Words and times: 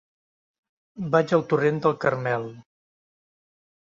Vaig 1.15 1.33
al 1.37 1.43
torrent 1.51 1.77
del 1.85 1.95
Carmel. 2.05 2.47